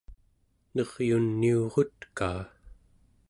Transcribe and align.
neryuniurutkaa 0.73 2.41